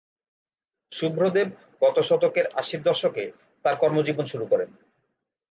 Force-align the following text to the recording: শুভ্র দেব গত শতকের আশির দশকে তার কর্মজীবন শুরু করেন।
শুভ্র 0.91 1.23
দেব 1.29 1.47
গত 1.81 1.97
শতকের 1.99 2.45
আশির 2.55 2.81
দশকে 2.83 3.23
তার 3.65 3.75
কর্মজীবন 3.77 4.25
শুরু 4.25 4.45
করেন। 4.45 4.69